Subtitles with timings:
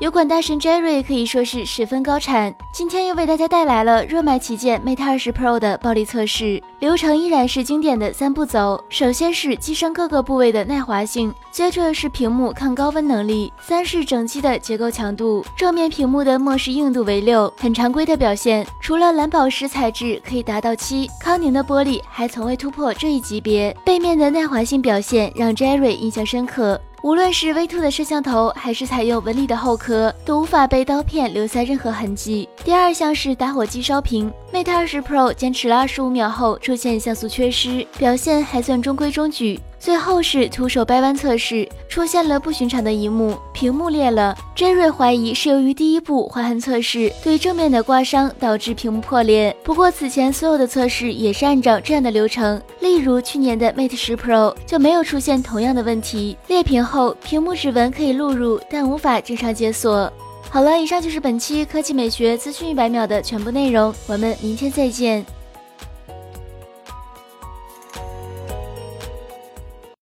[0.00, 8.82] 油管大神 Jerry 可以说是十分高产，今天又为大家带来了热卖旗舰 Mate 20 Pro 的暴力测试，流程依然是经典的三步走。
[8.88, 15.46] 首先是机身各个部位的耐滑性，接着是屏幕抗高温能力，三是整机的结构强度。
[15.56, 18.66] 正面屏幕的末视硬度为六，很常规的表现。
[18.80, 23.74] 除了蓝宝石材质可以达到七，康宁的玻璃还从未突破这一级别。
[23.84, 26.80] 背面的耐滑性表现让 Jerry 印象深刻。
[27.04, 32.48] 无论是 V2 的摄像头，还是采用纹理的后壳，都无法被刀片留下任何痕迹。
[32.64, 39.60] 第二项是打火机烧屏，Mate 20 Pro 坚持了二十五秒后出现像素缺失，表现还算中规中矩。
[39.84, 44.34] 最后是徒手掰弯测试，出现了不寻常的一幕，屏幕裂了。
[44.56, 49.54] Jerry 怀疑是由于第一步划痕测试对正面的刮伤导致屏幕破裂。
[49.62, 56.38] 不过此前所有的测试也是按照这样的流程，例如去年的 Mate 10 Pro 就没有出现同样的问题。
[56.48, 60.10] 裂屏后，屏幕指纹可以录入，但无法正常解锁。
[60.48, 65.26] 好了，以上就是本期科技美学资讯一百秒的全部内容，我们明天再见。